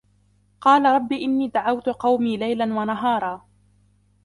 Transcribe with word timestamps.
قَالَ 0.61 0.85
رَبِّ 0.85 1.13
إِنِّي 1.13 1.47
دَعَوْتُ 1.47 1.89
قَوْمِي 1.89 2.37
لَيْلًا 2.37 2.65
وَنَهَارًا 2.79 3.45